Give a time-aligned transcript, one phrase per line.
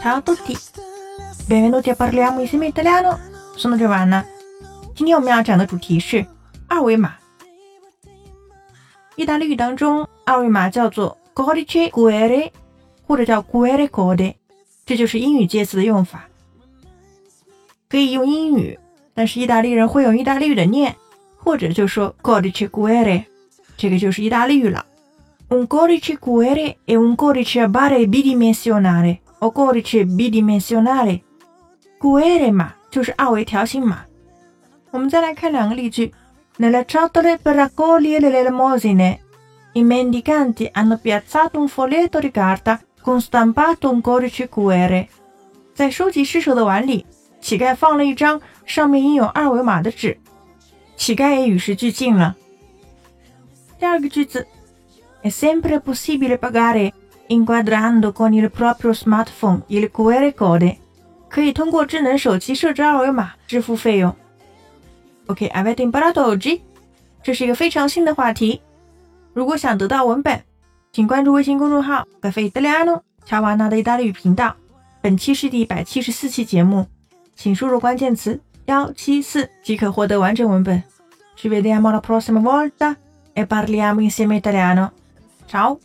[0.00, 0.56] Ciao a tutti,
[1.46, 3.18] benvenuti a parliamo insieme italiano.
[3.56, 4.24] Sono Giovanna。
[4.94, 6.24] 今天我们要讲的主题是
[6.68, 7.16] 二维码。
[9.16, 12.50] 意大利语当中，二维码叫做 codice QR，
[13.08, 14.34] 或者叫 QR code，
[14.86, 16.28] 这就是英语介词的用法。
[17.88, 18.78] 可以用英语，
[19.14, 20.94] 但是意大利人会用意大利语的念，
[21.36, 23.24] 或者就说 codice QR，
[23.76, 24.86] 这个就是意大利语了。
[25.48, 34.05] Un codice QR è un codice a barre bidimensionale o codice bidimensionale。QR 码就是二维条形码。
[34.91, 36.13] 我们再来看两个例句。
[36.59, 39.19] Nelle ciotole per raccogliere le elemosine,
[39.73, 45.07] i mendicanti hanno piazzato un foglietto di carta con stampato un codice QR。
[45.73, 47.07] 在收集施舍的碗里，
[47.41, 50.15] 乞丐放了一张上面印有二维码的纸，
[50.95, 52.35] 乞丐也与时俱进了。
[53.79, 54.45] 第二个句子，
[55.23, 56.93] È sempre possibile pagare
[57.28, 60.76] inquadrando con il proprio smartphone il QR code。
[61.28, 64.14] 可以通过智能手机设置二维码支付费用。
[65.26, 66.60] OK，avete imparato oggi？
[67.22, 68.62] 这是一个非常新的话题。
[69.34, 70.42] 如果想得到文本，
[70.90, 74.56] 请关注微信公众号“咖啡意大利诺”乔瓦纳的意大利语频道。
[75.02, 76.86] 本期是第一百七十四期节目，
[77.36, 80.82] 请输入关键词幺七四即可获得完整文本。
[81.36, 82.96] Ci vediamo la prossima volta
[83.34, 84.90] e parliamo insieme italiano。
[85.46, 85.78] Ciao。